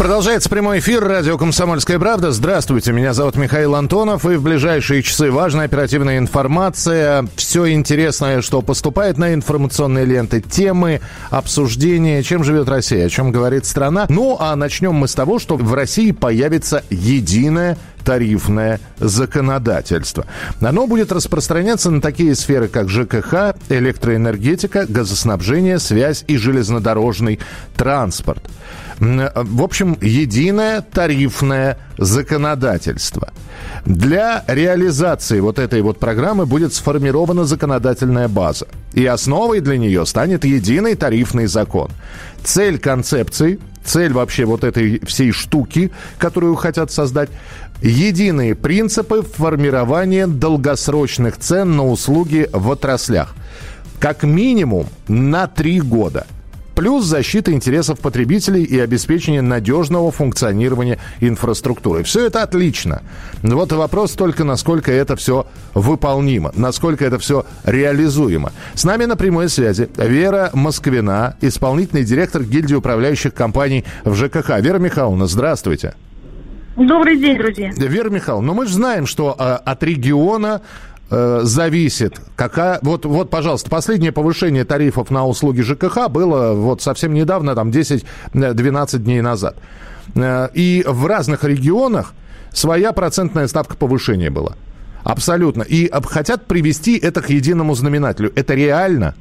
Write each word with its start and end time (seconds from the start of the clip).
Продолжается 0.00 0.48
прямой 0.48 0.78
эфир 0.78 1.04
радио 1.04 1.36
«Комсомольская 1.36 1.98
правда». 1.98 2.32
Здравствуйте, 2.32 2.90
меня 2.90 3.12
зовут 3.12 3.36
Михаил 3.36 3.74
Антонов, 3.74 4.24
и 4.24 4.36
в 4.36 4.42
ближайшие 4.42 5.02
часы 5.02 5.30
важная 5.30 5.66
оперативная 5.66 6.16
информация, 6.16 7.26
все 7.36 7.70
интересное, 7.70 8.40
что 8.40 8.62
поступает 8.62 9.18
на 9.18 9.34
информационные 9.34 10.06
ленты, 10.06 10.40
темы, 10.40 11.02
обсуждения, 11.28 12.22
чем 12.22 12.44
живет 12.44 12.70
Россия, 12.70 13.04
о 13.04 13.10
чем 13.10 13.30
говорит 13.30 13.66
страна. 13.66 14.06
Ну, 14.08 14.38
а 14.40 14.56
начнем 14.56 14.94
мы 14.94 15.06
с 15.06 15.14
того, 15.14 15.38
что 15.38 15.58
в 15.58 15.74
России 15.74 16.12
появится 16.12 16.82
единая 16.88 17.76
тарифное 18.04 18.80
законодательство. 18.98 20.26
Оно 20.60 20.86
будет 20.86 21.12
распространяться 21.12 21.90
на 21.90 22.00
такие 22.00 22.34
сферы, 22.34 22.68
как 22.68 22.88
ЖКХ, 22.88 23.56
электроэнергетика, 23.68 24.86
газоснабжение, 24.88 25.78
связь 25.78 26.24
и 26.26 26.36
железнодорожный 26.36 27.40
транспорт. 27.76 28.42
В 28.98 29.62
общем, 29.62 29.96
единое 30.02 30.82
тарифное 30.82 31.78
законодательство. 31.96 33.32
Для 33.86 34.44
реализации 34.46 35.40
вот 35.40 35.58
этой 35.58 35.80
вот 35.80 35.98
программы 35.98 36.44
будет 36.44 36.74
сформирована 36.74 37.44
законодательная 37.44 38.28
база. 38.28 38.66
И 38.92 39.06
основой 39.06 39.60
для 39.60 39.78
нее 39.78 40.04
станет 40.04 40.44
единый 40.44 40.96
тарифный 40.96 41.46
закон. 41.46 41.90
Цель 42.44 42.78
концепции, 42.78 43.58
цель 43.84 44.12
вообще 44.12 44.44
вот 44.44 44.64
этой 44.64 45.00
всей 45.06 45.32
штуки, 45.32 45.90
которую 46.18 46.54
хотят 46.56 46.92
создать, 46.92 47.30
единые 47.82 48.54
принципы 48.54 49.22
формирования 49.22 50.26
долгосрочных 50.26 51.38
цен 51.38 51.76
на 51.76 51.86
услуги 51.86 52.48
в 52.52 52.70
отраслях. 52.70 53.34
Как 53.98 54.22
минимум 54.22 54.86
на 55.08 55.46
три 55.46 55.80
года– 55.80 56.26
плюс 56.80 57.04
защита 57.04 57.52
интересов 57.52 58.00
потребителей 58.00 58.62
и 58.62 58.78
обеспечение 58.78 59.42
надежного 59.42 60.10
функционирования 60.10 60.98
инфраструктуры. 61.20 62.04
Все 62.04 62.24
это 62.24 62.42
отлично. 62.42 63.02
Вот 63.42 63.70
вопрос 63.72 64.12
только, 64.12 64.44
насколько 64.44 64.90
это 64.90 65.14
все 65.14 65.46
выполнимо, 65.74 66.52
насколько 66.54 67.04
это 67.04 67.18
все 67.18 67.44
реализуемо. 67.64 68.52
С 68.74 68.84
нами 68.84 69.04
на 69.04 69.16
прямой 69.16 69.50
связи 69.50 69.90
Вера 69.98 70.48
Москвина, 70.54 71.36
исполнительный 71.42 72.02
директор 72.02 72.42
гильдии 72.42 72.76
управляющих 72.76 73.34
компаний 73.34 73.84
в 74.04 74.14
ЖКХ. 74.14 74.58
Вера 74.60 74.78
Михайловна, 74.78 75.26
здравствуйте. 75.26 75.92
Добрый 76.76 77.18
день, 77.18 77.36
друзья. 77.36 77.70
Вера 77.76 78.10
Михайловна, 78.10 78.46
ну 78.46 78.54
мы 78.54 78.66
же 78.66 78.74
знаем, 78.74 79.06
что 79.06 79.34
э, 79.36 79.42
от 79.42 79.82
региона 79.82 80.62
э, 81.10 81.40
зависит, 81.42 82.20
какая... 82.36 82.78
Вот, 82.82 83.04
вот, 83.04 83.28
пожалуйста, 83.28 83.68
последнее 83.68 84.12
повышение 84.12 84.64
тарифов 84.64 85.10
на 85.10 85.26
услуги 85.26 85.62
ЖКХ 85.62 86.08
было 86.08 86.52
вот 86.54 86.80
совсем 86.80 87.12
недавно, 87.12 87.54
там 87.54 87.70
10-12 87.70 88.98
дней 88.98 89.20
назад. 89.20 89.56
Э, 90.14 90.48
и 90.54 90.84
в 90.86 91.06
разных 91.06 91.42
регионах 91.44 92.14
своя 92.52 92.92
процентная 92.92 93.48
ставка 93.48 93.76
повышения 93.76 94.30
была. 94.30 94.54
Абсолютно. 95.02 95.62
И 95.62 95.90
хотят 96.04 96.46
привести 96.46 96.98
это 96.98 97.20
к 97.20 97.30
единому 97.30 97.74
знаменателю. 97.74 98.32
Это 98.36 98.54
реально? 98.54 99.14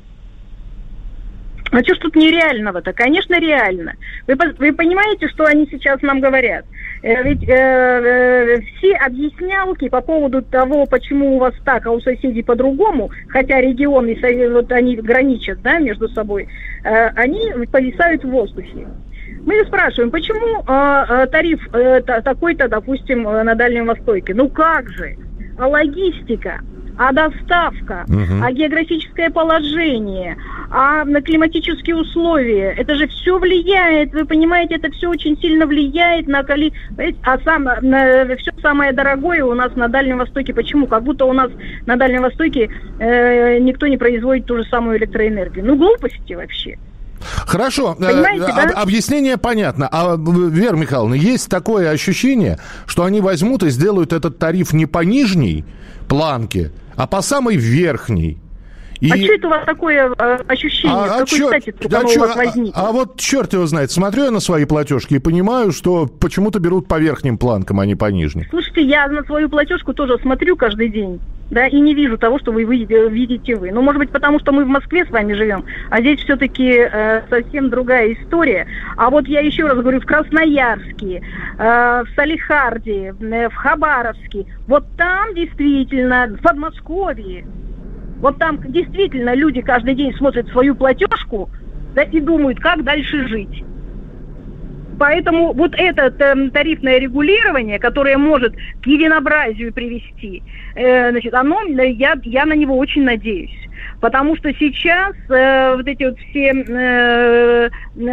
А 1.71 1.83
что 1.83 1.93
ж 1.93 1.97
тут 1.99 2.15
нереального-то? 2.15 2.93
Конечно, 2.93 3.39
реально. 3.39 3.93
Вы, 4.27 4.35
вы 4.57 4.73
понимаете, 4.73 5.27
что 5.27 5.45
они 5.45 5.67
сейчас 5.69 6.01
нам 6.01 6.19
говорят? 6.19 6.65
Э, 7.03 7.23
ведь 7.23 7.47
э, 7.47 7.53
э, 7.53 8.61
все 8.61 8.95
объяснялки 8.95 9.87
по 9.87 10.01
поводу 10.01 10.41
того, 10.41 10.85
почему 10.85 11.35
у 11.35 11.39
вас 11.39 11.53
так, 11.63 11.85
а 11.85 11.91
у 11.91 12.01
соседей 12.01 12.41
по-другому, 12.41 13.11
хотя 13.27 13.61
регионы, 13.61 14.17
вот 14.51 14.71
они 14.71 14.95
граничат 14.95 15.61
да, 15.61 15.77
между 15.79 16.09
собой, 16.09 16.47
э, 16.83 17.07
они 17.15 17.51
повисают 17.71 18.23
в 18.23 18.29
воздухе. 18.29 18.87
Мы 19.45 19.63
спрашиваем, 19.65 20.11
почему 20.11 20.61
э, 20.61 21.23
э 21.23 21.27
тариф 21.27 21.59
э, 21.73 22.01
такой-то, 22.01 22.67
допустим, 22.67 23.23
на 23.23 23.55
Дальнем 23.55 23.85
Востоке? 23.85 24.33
Ну 24.33 24.49
как 24.49 24.89
же? 24.89 25.15
А 25.57 25.67
логистика? 25.67 26.61
А 26.99 27.13
доставка, 27.13 28.03
угу. 28.09 28.43
а 28.43 28.51
географическое 28.51 29.29
положение, 29.29 30.35
а 30.69 31.05
на 31.05 31.21
климатические 31.21 31.95
условия. 31.95 32.75
Это 32.77 32.95
же 32.95 33.07
все 33.07 33.39
влияет, 33.39 34.11
вы 34.11 34.25
понимаете, 34.25 34.75
это 34.75 34.91
все 34.91 35.07
очень 35.07 35.39
сильно 35.39 35.65
влияет 35.65 36.27
на 36.27 36.43
коли... 36.43 36.73
А 37.23 37.39
сам, 37.39 37.63
на, 37.63 38.35
все 38.35 38.51
самое 38.61 38.91
дорогое 38.91 39.45
у 39.45 39.53
нас 39.53 39.73
на 39.77 39.87
Дальнем 39.87 40.17
Востоке. 40.17 40.53
Почему? 40.53 40.87
Как 40.87 41.03
будто 41.03 41.23
у 41.23 41.31
нас 41.31 41.49
на 41.85 41.95
Дальнем 41.95 42.23
Востоке 42.23 42.69
э, 42.99 43.59
никто 43.59 43.87
не 43.87 43.97
производит 43.97 44.45
ту 44.45 44.57
же 44.57 44.65
самую 44.65 44.97
электроэнергию. 44.97 45.65
Ну, 45.65 45.77
глупости 45.77 46.33
вообще. 46.33 46.77
Хорошо, 47.21 47.95
э, 47.97 48.11
Понимаете, 48.11 48.53
да? 48.53 48.81
объяснение 48.81 49.37
понятно. 49.37 49.87
А, 49.89 50.17
Вера 50.17 50.75
Михайловна, 50.75 51.13
есть 51.13 51.47
такое 51.49 51.91
ощущение, 51.91 52.59
что 52.87 53.05
они 53.05 53.21
возьмут 53.21 53.63
и 53.63 53.69
сделают 53.69 54.11
этот 54.11 54.37
тариф 54.37 54.73
не 54.73 54.85
по 54.85 54.99
нижней 54.99 55.63
планке, 56.09 56.71
а 56.99 57.07
по 57.07 57.21
самой 57.21 57.55
верхней. 57.55 58.37
И... 58.99 59.09
А 59.09 59.15
что 59.15 59.33
это 59.33 59.47
у 59.47 59.49
вас 59.49 59.65
такое 59.65 60.13
э, 60.17 60.37
ощущение? 60.49 60.97
А, 60.97 61.21
а, 61.21 61.25
чер... 61.25 61.47
стати 61.47 61.73
да, 61.87 62.01
вас 62.01 62.35
возникло? 62.35 62.73
А, 62.75 62.89
а 62.89 62.91
вот 62.91 63.17
черт 63.17 63.53
его 63.53 63.65
знает. 63.67 63.91
Смотрю 63.91 64.25
я 64.25 64.31
на 64.31 64.41
свои 64.41 64.65
платежки 64.65 65.13
и 65.13 65.19
понимаю, 65.19 65.71
что 65.71 66.07
почему-то 66.07 66.59
берут 66.59 66.89
по 66.89 66.99
верхним 66.99 67.37
планкам, 67.37 67.79
а 67.79 67.85
не 67.85 67.95
по 67.95 68.11
нижним. 68.11 68.47
Слушайте, 68.49 68.81
я 68.81 69.07
на 69.07 69.23
свою 69.23 69.47
платежку 69.47 69.93
тоже 69.93 70.17
смотрю 70.21 70.57
каждый 70.57 70.89
день. 70.89 71.21
Да, 71.51 71.65
и 71.65 71.79
не 71.79 71.95
вижу 71.95 72.17
того, 72.17 72.37
что 72.39 72.51
вы 72.51 72.63
видите 72.63 73.55
вы. 73.55 73.71
Ну, 73.71 73.81
может 73.81 73.99
быть, 73.99 74.11
потому 74.11 74.39
что 74.39 74.51
мы 74.51 74.65
в 74.65 74.67
Москве 74.67 75.05
с 75.05 75.09
вами 75.09 75.33
живем, 75.33 75.65
а 75.89 75.99
здесь 75.99 76.19
все-таки 76.19 76.77
э, 76.79 77.21
совсем 77.27 77.69
другая 77.69 78.13
история. 78.13 78.67
А 78.97 79.09
вот 79.09 79.27
я 79.27 79.39
еще 79.39 79.65
раз 79.65 79.77
говорю, 79.79 79.99
в 79.99 80.05
Красноярске, 80.05 81.23
э, 81.57 82.03
в 82.03 82.15
Салихарде, 82.15 83.15
э, 83.19 83.49
в 83.49 83.55
Хабаровске, 83.55 84.45
вот 84.67 84.85
там 84.95 85.33
действительно, 85.33 86.27
в 86.27 86.41
Подмосковье, 86.41 87.45
вот 88.19 88.37
там 88.37 88.59
действительно 88.71 89.33
люди 89.33 89.61
каждый 89.61 89.95
день 89.95 90.13
смотрят 90.15 90.47
свою 90.49 90.75
платежку 90.75 91.49
да, 91.95 92.03
и 92.03 92.19
думают, 92.19 92.59
как 92.59 92.83
дальше 92.83 93.27
жить. 93.27 93.63
Поэтому 94.99 95.53
вот 95.53 95.73
это 95.77 96.13
э, 96.19 96.49
тарифное 96.49 96.99
регулирование, 96.99 97.79
которое 97.79 98.17
может 98.17 98.53
к 98.53 98.85
единообразию 98.85 99.73
привести, 99.73 100.43
э, 100.75 101.11
значит, 101.11 101.33
оно, 101.33 101.63
я, 101.63 102.15
я 102.23 102.45
на 102.45 102.53
него 102.53 102.77
очень 102.77 103.03
надеюсь. 103.03 103.55
Потому 104.01 104.35
что 104.35 104.53
сейчас 104.53 105.15
э, 105.29 105.75
вот 105.77 105.87
эти 105.87 106.03
вот 106.03 106.19
все 106.19 106.51
э, 106.51 107.69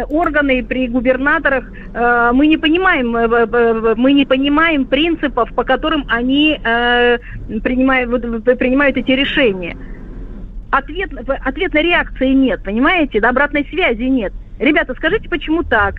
органы 0.09 0.63
при 0.63 0.87
губернаторах, 0.87 1.65
э, 1.93 2.31
мы 2.33 2.47
не 2.47 2.57
понимаем, 2.57 3.15
э, 3.17 3.95
мы 3.95 4.13
не 4.13 4.25
понимаем 4.25 4.85
принципов, 4.85 5.53
по 5.53 5.65
которым 5.65 6.05
они 6.07 6.57
э, 6.63 7.17
принимают, 7.63 8.09
принимают 8.57 8.95
эти 8.95 9.11
решения 9.11 9.75
ответ, 10.71 11.11
ответной 11.45 11.83
реакции 11.83 12.29
нет, 12.29 12.63
понимаете? 12.63 13.19
Обратной 13.19 13.65
связи 13.69 14.03
нет. 14.03 14.33
Ребята, 14.59 14.93
скажите, 14.95 15.29
почему 15.29 15.63
так? 15.63 15.95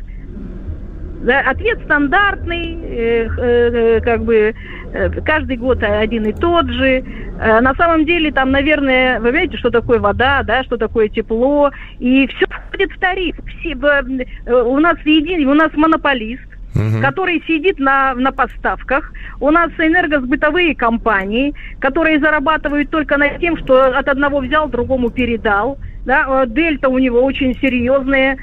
Ответ 1.26 1.80
стандартный, 1.84 2.78
э, 2.82 3.28
э, 3.38 4.00
как 4.00 4.22
бы 4.22 4.54
э, 4.92 5.10
каждый 5.22 5.56
год 5.56 5.82
один 5.82 6.26
и 6.26 6.32
тот 6.32 6.66
же. 6.68 7.04
Э, 7.40 7.60
на 7.60 7.74
самом 7.74 8.04
деле 8.04 8.30
там, 8.30 8.50
наверное, 8.52 9.18
вы 9.20 9.30
знаете, 9.30 9.56
что 9.56 9.70
такое 9.70 9.98
вода, 9.98 10.42
да, 10.44 10.62
что 10.62 10.76
такое 10.76 11.08
тепло, 11.08 11.70
и 11.98 12.26
все 12.28 12.46
входит 12.46 12.92
в 12.92 13.00
тариф. 13.00 13.36
Все, 13.58 13.70
э, 13.70 14.52
у 14.52 14.78
нас 14.78 14.96
един, 15.04 15.48
у 15.48 15.54
нас 15.54 15.72
монополист, 15.74 16.48
угу. 16.74 17.02
который 17.02 17.42
сидит 17.46 17.78
на, 17.78 18.14
на 18.14 18.32
поставках. 18.32 19.12
У 19.40 19.50
нас 19.50 19.70
энергосбытовые 19.78 20.74
компании, 20.74 21.54
которые 21.80 22.20
зарабатывают 22.20 22.90
только 22.90 23.16
над 23.16 23.38
тем, 23.38 23.56
что 23.58 23.86
от 23.86 24.08
одного 24.08 24.40
взял, 24.40 24.68
другому 24.68 25.10
передал. 25.10 25.78
Да? 26.04 26.24
Э, 26.28 26.46
дельта 26.46 26.88
у 26.88 26.98
него 26.98 27.22
очень 27.22 27.54
серьезная. 27.58 28.38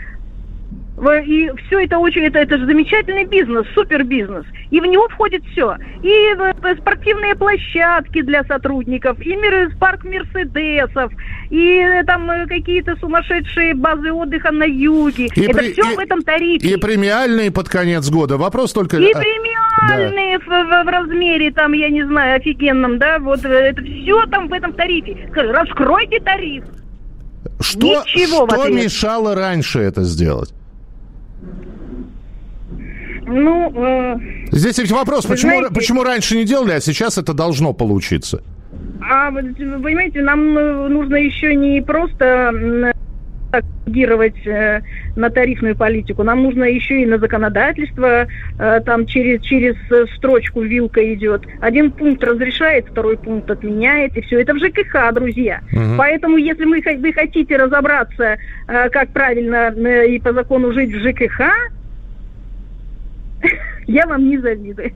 И 0.98 1.52
все 1.68 1.84
это 1.84 2.00
очень, 2.00 2.22
это, 2.22 2.40
это 2.40 2.58
же 2.58 2.66
замечательный 2.66 3.26
бизнес, 3.26 3.68
супер 3.74 4.06
бизнес. 4.06 4.46
И 4.72 4.80
в 4.80 4.86
него 4.86 5.10
входит 5.10 5.44
все. 5.52 5.76
И 6.02 6.34
спортивные 6.80 7.36
площадки 7.36 8.22
для 8.22 8.44
сотрудников, 8.46 9.20
и 9.20 9.36
парк 9.78 10.06
Мерседесов, 10.06 11.12
и 11.50 11.80
э, 11.80 12.04
там 12.06 12.30
э, 12.32 12.48
какие-то 12.48 12.96
сумасшедшие 12.96 13.76
базы 13.76 14.12
отдыха 14.12 14.52
на 14.52 14.64
юге. 14.64 15.28
И 15.36 15.42
это 15.42 15.58
при, 15.58 15.74
все 15.74 15.92
и, 15.92 15.96
в 15.96 16.00
этом 16.00 16.22
тарифе. 16.22 16.68
И 16.68 16.78
премиальные 16.78 17.52
под 17.52 17.68
конец 17.68 18.10
года. 18.10 18.38
Вопрос 18.38 18.72
только... 18.72 18.98
И 18.98 19.14
премиальные 19.14 20.40
да. 20.40 20.46
в, 20.46 20.48
в, 20.48 20.86
в 20.86 20.88
размере, 20.88 21.52
там, 21.52 21.74
я 21.74 21.90
не 21.90 22.04
знаю, 22.04 22.38
офигенном, 22.38 23.00
да, 23.00 23.20
вот 23.20 23.44
э, 23.44 23.50
это 23.50 23.82
все 23.82 24.26
там 24.28 24.48
в 24.48 24.54
этом 24.54 24.74
тарифе. 24.74 25.30
Раскройте 25.34 26.20
тариф. 26.22 26.64
Что, 27.60 27.86
Ничего 27.86 28.48
что 28.50 28.70
мешало 28.70 29.36
раньше 29.36 29.80
это 29.80 30.04
сделать? 30.04 30.54
Ну, 33.28 33.74
э, 33.76 34.16
Здесь 34.52 34.78
ведь 34.78 34.92
вопрос, 34.92 35.26
почему, 35.26 35.58
знаете, 35.58 35.74
почему 35.74 36.04
раньше 36.04 36.36
не 36.36 36.46
делали, 36.46 36.72
а 36.72 36.80
сейчас 36.80 37.18
это 37.18 37.34
должно 37.34 37.74
получиться? 37.74 38.44
А 39.02 39.32
вы 39.32 39.54
понимаете, 39.54 40.22
нам 40.22 40.58
э, 40.58 40.88
нужно 40.90 41.16
еще 41.16 41.56
не 41.56 41.82
просто 41.82 42.94
реагировать 43.86 44.46
э, 44.46 44.82
на 45.16 45.30
тарифную 45.30 45.76
политику. 45.76 46.24
Нам 46.24 46.44
нужно 46.44 46.64
еще 46.64 47.02
и 47.02 47.06
на 47.06 47.18
законодательство, 47.18 48.28
э, 48.60 48.80
там 48.86 49.06
через, 49.06 49.42
через 49.42 49.76
строчку 50.16 50.62
вилка 50.62 51.14
идет. 51.14 51.44
Один 51.62 51.92
пункт 51.92 52.24
разрешает, 52.24 52.88
второй 52.90 53.18
пункт 53.18 53.50
отменяет, 53.50 54.18
и 54.18 54.22
все. 54.22 54.42
Это 54.42 54.54
в 54.54 54.60
ЖКХ, 54.60 55.14
друзья. 55.14 55.62
Угу. 55.72 55.98
Поэтому, 55.98 56.38
если 56.38 56.66
мы, 56.66 56.82
вы 56.98 57.14
хотите 57.14 57.58
разобраться, 57.58 58.38
э, 58.68 58.90
как 58.90 59.10
правильно 59.10 59.74
э, 59.76 60.08
и 60.08 60.20
по 60.20 60.34
закону 60.34 60.72
жить 60.74 60.94
в 60.94 61.00
ЖКХ, 61.00 61.42
я 63.88 64.06
вам 64.08 64.30
не 64.30 64.38
завидую. 64.38 64.92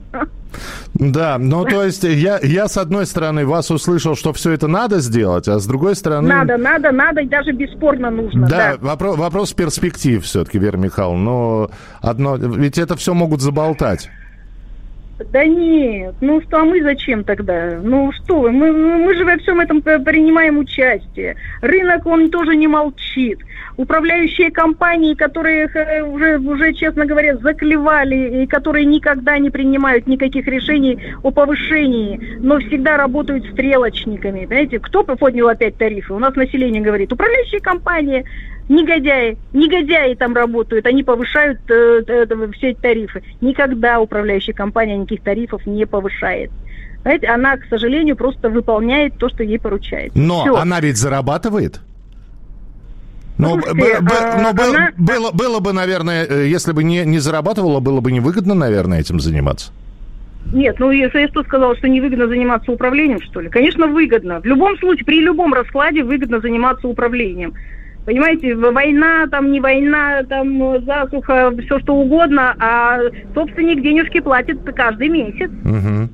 Да, 0.94 1.38
ну 1.38 1.64
то 1.64 1.84
есть 1.84 2.04
я, 2.04 2.38
я 2.42 2.68
с 2.68 2.76
одной 2.76 3.06
стороны 3.06 3.46
вас 3.46 3.70
услышал, 3.70 4.16
что 4.16 4.32
все 4.32 4.52
это 4.52 4.66
надо 4.68 5.00
сделать, 5.00 5.48
а 5.48 5.58
с 5.58 5.66
другой 5.66 5.94
стороны... 5.96 6.28
Надо, 6.28 6.56
надо, 6.56 6.90
надо, 6.90 7.20
и 7.20 7.28
даже 7.28 7.52
бесспорно 7.52 8.10
нужно. 8.10 8.46
Да, 8.48 8.72
да. 8.72 8.76
Вопрос, 8.80 9.16
вопрос 9.16 9.52
перспектив 9.52 10.24
все-таки, 10.24 10.58
Вера 10.58 10.76
Михайловна. 10.76 11.24
Но 11.24 11.70
одно, 12.00 12.36
ведь 12.36 12.78
это 12.78 12.96
все 12.96 13.14
могут 13.14 13.40
заболтать. 13.40 14.10
Да 15.32 15.44
нет, 15.44 16.14
ну 16.20 16.40
что, 16.40 16.60
а 16.60 16.64
мы 16.64 16.82
зачем 16.82 17.24
тогда? 17.24 17.78
Ну 17.82 18.10
что 18.12 18.40
вы, 18.40 18.52
мы, 18.52 18.72
мы 18.72 19.14
же 19.14 19.24
во 19.24 19.36
всем 19.36 19.60
этом 19.60 19.82
принимаем 19.82 20.58
участие. 20.58 21.36
Рынок, 21.60 22.06
он 22.06 22.30
тоже 22.30 22.56
не 22.56 22.66
молчит 22.66 23.40
управляющие 23.80 24.50
компании, 24.50 25.14
которые 25.14 25.66
э, 25.72 26.02
уже, 26.02 26.38
уже, 26.38 26.74
честно 26.74 27.06
говоря, 27.06 27.36
заклевали 27.38 28.42
и 28.42 28.46
которые 28.46 28.84
никогда 28.84 29.38
не 29.38 29.48
принимают 29.48 30.06
никаких 30.06 30.46
решений 30.46 30.98
о 31.22 31.30
повышении, 31.30 32.38
но 32.40 32.58
всегда 32.58 32.98
работают 32.98 33.46
стрелочниками. 33.46 34.44
Понимаете, 34.44 34.80
кто 34.80 35.02
поднял 35.02 35.48
опять 35.48 35.76
тарифы? 35.76 36.12
У 36.12 36.18
нас 36.18 36.34
население 36.36 36.82
говорит, 36.82 37.12
управляющие 37.12 37.60
компании, 37.60 38.24
негодяи, 38.70 39.36
негодяи 39.52 40.14
там 40.14 40.34
работают, 40.34 40.86
они 40.86 41.02
повышают 41.02 41.58
э, 41.68 42.02
э, 42.06 42.50
все 42.56 42.70
эти 42.70 42.80
тарифы. 42.80 43.22
Никогда 43.40 44.00
управляющая 44.00 44.54
компания 44.54 44.96
никаких 44.96 45.22
тарифов 45.22 45.66
не 45.66 45.86
повышает. 45.86 46.50
Знаете, 47.02 47.26
она, 47.26 47.56
к 47.56 47.64
сожалению, 47.68 48.16
просто 48.16 48.48
выполняет 48.48 49.16
то, 49.18 49.28
что 49.28 49.42
ей 49.42 49.58
поручает. 49.58 50.12
Но 50.14 50.42
Все. 50.42 50.54
она 50.54 50.80
ведь 50.80 50.96
зарабатывает? 50.96 51.80
Но, 53.38 53.58
Слушайте, 53.58 54.00
б, 54.02 54.10
а, 54.20 54.38
но 54.42 54.48
она... 54.50 54.90
было, 54.98 55.30
было 55.30 55.60
бы, 55.60 55.72
наверное, 55.72 56.26
э, 56.26 56.46
если 56.46 56.72
бы 56.72 56.84
не, 56.84 57.04
не 57.04 57.18
зарабатывала, 57.18 57.80
было 57.80 58.00
бы 58.00 58.12
невыгодно, 58.12 58.54
наверное, 58.54 59.00
этим 59.00 59.18
заниматься. 59.18 59.72
Нет, 60.52 60.76
ну 60.78 60.90
если 60.90 61.20
я 61.20 61.28
что 61.28 61.42
сказала, 61.42 61.76
что 61.76 61.88
невыгодно 61.88 62.26
заниматься 62.26 62.70
управлением, 62.70 63.20
что 63.20 63.40
ли? 63.40 63.48
Конечно, 63.48 63.86
выгодно. 63.86 64.40
В 64.40 64.44
любом 64.44 64.78
случае, 64.78 65.04
при 65.04 65.20
любом 65.20 65.54
раскладе 65.54 66.02
выгодно 66.02 66.40
заниматься 66.40 66.86
управлением. 66.86 67.54
Понимаете, 68.06 68.54
война, 68.54 69.26
там 69.30 69.52
не 69.52 69.60
война, 69.60 70.22
там 70.24 70.84
засуха, 70.84 71.52
все 71.64 71.78
что 71.80 71.94
угодно, 71.94 72.56
а 72.58 72.98
собственник 73.34 73.82
денежки 73.82 74.20
платит 74.20 74.58
каждый 74.74 75.08
месяц. 75.08 75.50
Угу. 75.50 76.08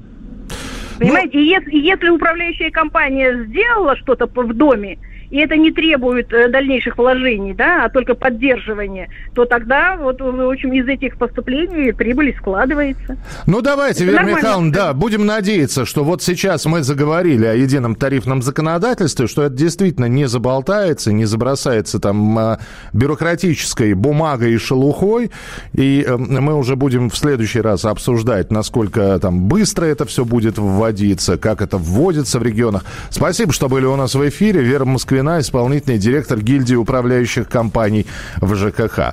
Понимаете, 0.99 1.39
ну... 1.39 1.41
и 1.41 1.45
если, 1.45 1.77
если 1.77 2.09
управляющая 2.09 2.71
компания 2.71 3.45
сделала 3.45 3.97
что-то 3.97 4.27
в 4.27 4.55
доме, 4.55 4.99
и 5.31 5.39
это 5.39 5.57
не 5.57 5.71
требует 5.71 6.33
э, 6.33 6.49
дальнейших 6.49 6.97
вложений, 6.99 7.55
да, 7.55 7.85
а 7.85 7.89
только 7.89 8.15
поддерживания, 8.15 9.09
то 9.35 9.45
тогда 9.45 9.97
вот, 9.97 10.21
в 10.21 10.51
общем, 10.51 10.73
из 10.73 10.87
этих 10.87 11.17
поступлений 11.17 11.93
прибыль 11.93 12.35
складывается. 12.39 13.17
Ну, 13.47 13.61
давайте, 13.61 14.05
это 14.05 14.13
Вера 14.13 14.25
Михайловна, 14.25 14.73
да, 14.73 14.93
будем 14.93 15.27
надеяться, 15.27 15.85
что 15.85 16.05
вот 16.05 16.23
сейчас 16.23 16.67
мы 16.67 16.83
заговорили 16.83 17.47
о 17.47 17.55
едином 17.55 17.95
тарифном 17.95 18.43
законодательстве, 18.43 19.27
что 19.27 19.43
это 19.43 19.55
действительно 19.55 20.07
не 20.07 20.27
заболтается, 20.27 21.13
не 21.13 21.25
забросается 21.25 21.99
там 21.99 22.39
а, 22.39 22.59
бюрократической 22.93 23.95
бумагой 23.95 24.55
и 24.55 24.59
шелухой, 24.59 25.31
и 25.73 26.05
э, 26.07 26.17
мы 26.17 26.55
уже 26.55 26.77
будем 26.77 27.11
в 27.11 27.17
следующий 27.17 27.61
раз 27.61 27.85
обсуждать, 27.85 28.51
насколько 28.51 29.19
там 29.21 29.49
быстро 29.49 29.87
это 29.87 30.05
все 30.05 30.25
будет 30.25 30.59
вводиться, 30.59 31.37
как 31.37 31.63
это 31.63 31.79
вводится 31.79 32.39
в 32.39 32.43
регионах. 32.43 32.85
Спасибо, 33.11 33.53
что 33.53 33.69
были 33.69 33.87
у 33.87 33.97
нас 33.97 34.15
в 34.15 34.29
эфире. 34.29 34.63
Вера 34.63 34.85
Москве 34.85 35.16
Москвина, 35.17 35.41
исполнительный 35.41 35.97
директор 35.97 36.39
гильдии 36.39 36.75
управляющих 36.75 37.49
компаний 37.49 38.07
в 38.37 38.55
ЖКХ. 38.55 39.13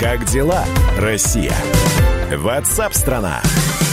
Как 0.00 0.24
дела, 0.24 0.64
Россия? 0.98 1.52
Ватсап-страна! 2.34 3.42
страна 3.42 3.91